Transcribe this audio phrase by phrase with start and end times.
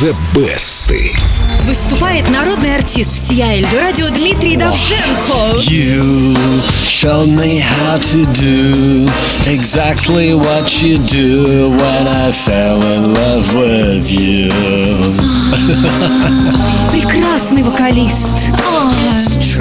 [0.00, 0.90] The Best.
[1.66, 5.58] Выступает народный артист всея Эльдорадио Дмитрий Давженко.
[5.68, 6.32] You
[6.86, 9.06] showed me how to do
[9.46, 14.50] exactly what you do when I fell in love with you.
[17.41, 18.51] Прекрасный вокалист.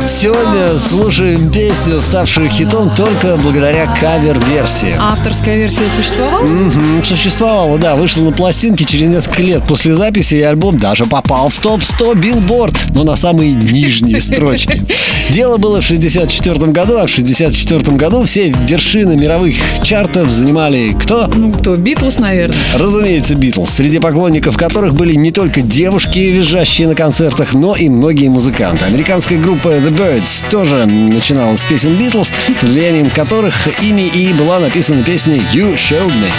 [0.07, 4.95] Сегодня слушаем песню, ставшую хитом только благодаря кавер-версии.
[4.99, 6.43] Авторская версия существовала?
[6.43, 11.49] Мгм, Существовала, да, вышла на пластинке через несколько лет после записи, и альбом даже попал
[11.49, 14.83] в топ-100 Билборд, но на самые нижние строчки.
[15.31, 21.29] Дело было в 64 году, а в 64 году все вершины мировых чартов занимали кто?
[21.29, 21.77] Ну, кто?
[21.77, 22.59] Битлз, наверное.
[22.75, 28.29] Разумеется, Битлз, среди поклонников которых были не только девушки, визжащие на концертах, но и многие
[28.29, 28.85] музыканты.
[28.85, 34.59] Американская группа The Byrds тоже начинала с песен Битлз, под влиянием которых ими и была
[34.59, 36.31] написана песня You Showed Me.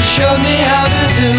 [0.00, 1.30] showed me how to do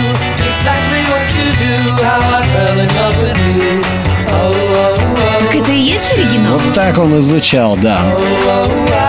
[0.49, 1.73] exactly what to do,
[2.03, 3.83] how I fell in love with you.
[4.27, 6.59] Oh, oh, oh, так это и есть оригинал?
[6.59, 8.01] Вот так он и звучал, да.
[8.03, 9.00] oh, love you.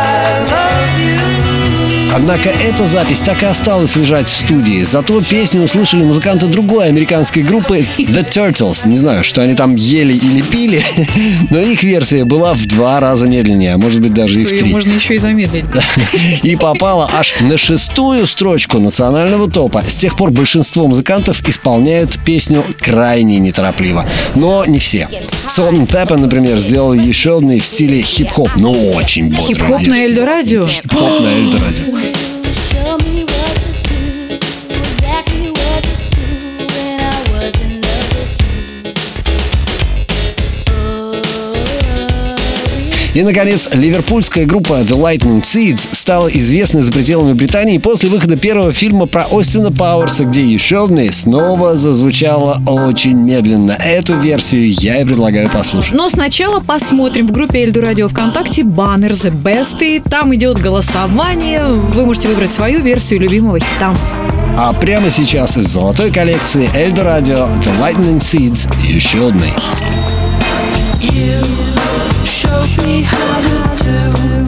[2.15, 4.83] Однако эта запись так и осталась лежать в студии.
[4.83, 8.87] Зато песню услышали музыканты другой американской группы The Turtles.
[8.87, 10.83] Не знаю, что они там ели или пили,
[11.51, 14.59] но их версия была в два раза медленнее, а может быть даже и в Ее
[14.59, 14.73] три.
[14.73, 15.65] можно еще и замедлить.
[16.43, 19.83] И попала аж на шестую строчку национального топа.
[19.87, 24.05] С тех пор большинство музыкантов исполняют песню крайне неторопливо.
[24.35, 25.09] Но не все.
[25.49, 30.05] Salt-N-Pepa, например, сделал еще одну в стиле хип-хоп, но очень бодрую Хип-хоп на.
[30.05, 30.67] Эльдорадио?
[30.67, 32.02] Хип-хоп на Эльдорадио.
[43.15, 48.73] И, наконец, ливерпульская группа The Lightning Seeds стала известной за пределами Британии после выхода первого
[48.73, 53.73] фильма про Остина Пауэрса, где еще одна снова зазвучала очень медленно.
[53.73, 55.93] Эту версию я и предлагаю послушать.
[55.93, 59.85] Но сначала посмотрим в группе Эльдорадио ВКонтакте баннер The Best.
[59.85, 61.67] И там идет голосование.
[61.67, 63.95] Вы можете выбрать свою версию любимого хита.
[64.57, 69.53] А прямо сейчас из золотой коллекции Эльдо Радио The Lightning Seeds еще одной.
[71.01, 71.92] You
[72.25, 74.42] showed me how to do